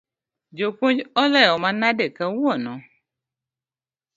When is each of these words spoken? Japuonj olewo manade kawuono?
Japuonj 0.57 0.97
olewo 1.21 1.55
manade 1.63 2.05
kawuono? 2.17 2.73